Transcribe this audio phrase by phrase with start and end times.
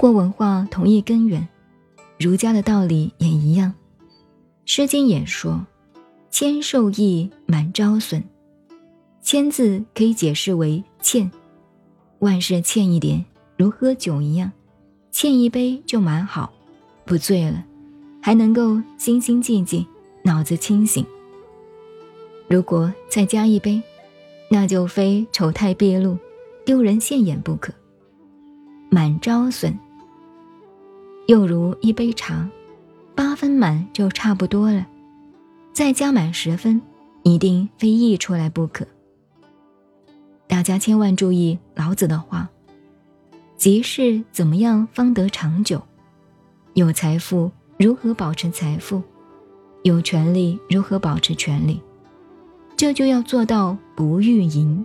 [0.00, 1.46] 国文化同一根源，
[2.18, 3.74] 儒家的道理也一样。
[4.64, 5.66] 《诗经》也说
[6.32, 8.24] ：“谦受益，满招损。”
[9.20, 11.30] 谦字可以解释为欠，
[12.20, 13.22] 万事欠一点，
[13.58, 14.50] 如喝酒一样，
[15.10, 16.50] 欠一杯就蛮好，
[17.04, 17.62] 不醉了，
[18.22, 19.84] 还能够心心寂寂，
[20.22, 21.04] 脑子清醒。
[22.48, 23.82] 如果再加一杯，
[24.50, 26.16] 那就非丑态毕露、
[26.64, 27.70] 丢人现眼不可。
[28.88, 29.78] 满招损，
[31.30, 32.48] 又如一杯茶，
[33.14, 34.84] 八分满就差不多了，
[35.72, 36.82] 再加满十分，
[37.22, 38.84] 一定非溢出来不可。
[40.48, 42.48] 大家千万注意老子的话：
[43.56, 45.80] 即是怎么样方得长久？
[46.74, 49.00] 有财富如何保持财富？
[49.84, 51.80] 有权利如何保持权利？
[52.76, 54.84] 这就要做到不欲盈。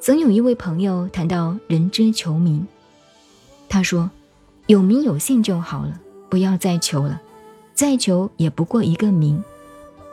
[0.00, 2.66] 曾有一位朋友谈到人之求名，
[3.68, 4.10] 他说
[4.68, 7.20] ：“有名有姓就好了，不要再求了，
[7.72, 9.42] 再求也不过一个名，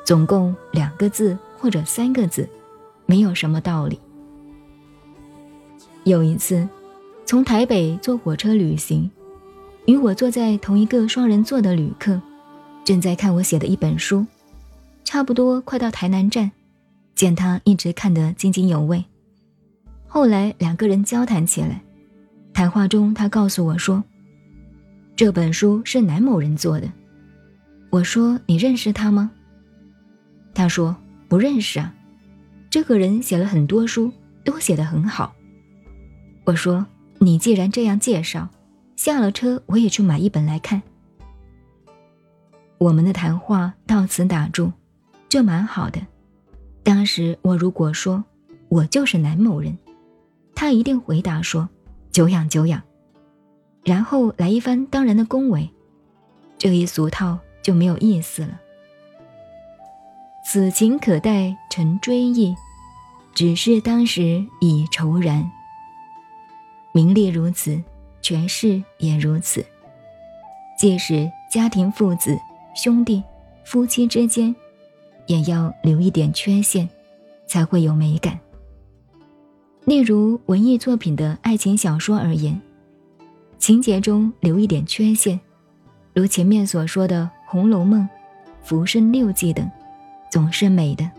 [0.05, 2.47] 总共两个字或者三个字，
[3.05, 3.99] 没有什么道理。”
[6.05, 6.65] 有一次，
[7.25, 9.11] 从台北坐火车旅行，
[9.87, 12.21] 与我坐在同一个双人座的旅客，
[12.85, 14.25] 正在看我写的一本书。
[15.03, 16.49] 差不多快到台南站，
[17.13, 19.03] 见他一直看得津津有味。
[20.07, 21.83] 后来两个人交谈起来，
[22.53, 24.01] 谈话中他告诉我说
[25.15, 26.91] ：“这本书是南某人做的。”
[27.89, 29.31] 我说：“你认识他吗？”
[30.53, 30.95] 他说
[31.29, 31.93] ：“不认识啊，
[32.69, 34.11] 这个人写了很多书，
[34.43, 35.33] 都写得很好。”
[36.45, 36.85] 我说
[37.19, 38.49] ：“你既然这样介绍，
[38.95, 40.81] 下了车我也去买一本来看。”
[42.77, 44.71] 我们的谈话到此打住。
[45.27, 45.99] 这蛮好的。
[46.83, 48.23] 当时我如果说
[48.69, 49.77] 我就是南某人，
[50.53, 51.67] 他一定回答说
[52.11, 52.81] 久仰久仰，
[53.85, 55.69] 然后来一番当然的恭维，
[56.57, 58.59] 这一俗套就没有意思了。
[60.43, 62.53] 此情可待成追忆，
[63.33, 65.49] 只是当时已愁然。
[66.91, 67.81] 名利如此，
[68.21, 69.65] 权势也如此。
[70.77, 72.37] 即使家庭父子、
[72.75, 73.23] 兄弟、
[73.63, 74.53] 夫妻之间。
[75.27, 76.87] 也要留一点缺陷，
[77.47, 78.39] 才会有美感。
[79.83, 82.61] 例如文艺作品的爱情小说而言，
[83.57, 85.39] 情节中留一点缺陷，
[86.13, 88.01] 如前面所说的《红楼梦》
[88.61, 89.69] 《浮生六记》等，
[90.31, 91.09] 总是美的。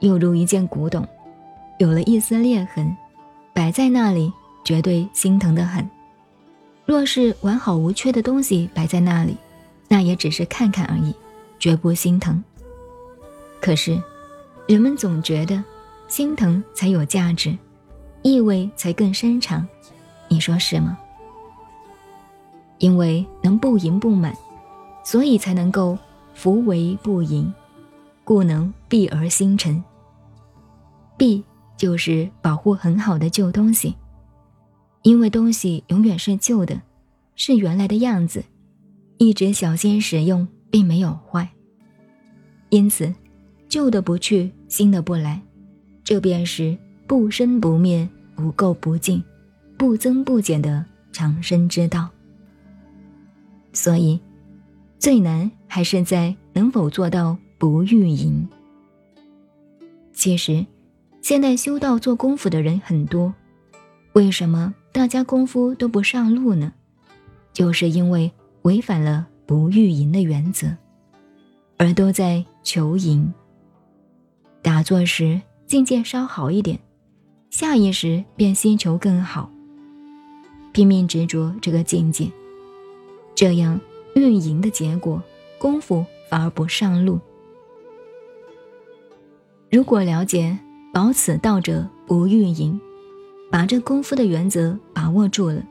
[0.00, 1.06] 又如一件古董，
[1.78, 2.96] 有了一丝裂痕，
[3.52, 4.32] 摆在那里
[4.64, 5.84] 绝对心疼的很；
[6.84, 9.36] 若是完好无缺的东西摆在那里，
[9.88, 11.14] 那也只是看看而已，
[11.58, 12.42] 绝不心疼。
[13.60, 14.00] 可是，
[14.68, 15.62] 人们总觉得
[16.08, 17.56] 心疼才有价值，
[18.22, 19.66] 意味才更深长，
[20.32, 20.96] 你说是吗？
[22.78, 24.34] 因为能不盈不满，
[25.04, 25.98] 所以才能够
[26.32, 27.52] 福为不盈，
[28.24, 29.84] 故能避而心沉。
[31.18, 31.44] 避
[31.76, 33.94] 就是保护很好的旧东西，
[35.02, 36.80] 因为东西永远是旧的，
[37.36, 38.42] 是原来的样子，
[39.18, 41.46] 一直小心使用，并没有坏，
[42.70, 43.12] 因此。
[43.68, 45.42] 旧的不去，新的不来，
[46.02, 46.74] 这便是
[47.06, 49.22] 不生不灭、不垢不净、
[49.82, 52.08] 不增不减的长生之道。
[53.72, 54.20] 所以，
[54.96, 58.48] 最难还是在能否做到不欲淫。
[60.12, 60.64] 其实，
[61.20, 63.34] 现在修道做功夫的人很多，
[64.12, 66.72] 为什么大家功夫都不上路呢？
[67.52, 68.30] 就是因为
[68.62, 70.76] 违反了不欲淫的原则，
[71.76, 73.34] 而都在求淫。
[74.62, 76.78] 打坐时境界稍好一点，
[77.50, 79.50] 下意识便希求更好，
[80.72, 82.30] 拼命执着这个境界，
[83.34, 83.80] 这样
[84.14, 85.22] 运营的结果，
[85.58, 87.20] 功夫反而不上路。
[89.70, 90.58] 如果了解
[90.92, 92.80] 保此道者不欲淫，
[93.50, 95.62] 把这功夫的原则把握住了，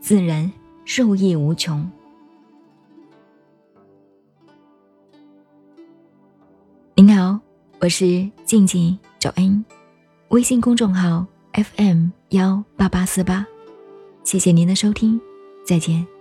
[0.00, 0.52] 自然
[0.84, 1.90] 受益无穷。
[6.94, 7.40] 您好。
[7.80, 9.64] 我是静静找恩，
[10.28, 13.44] 微信公众号 FM 幺八八四八，
[14.24, 15.20] 谢谢您的收听，
[15.64, 16.11] 再见。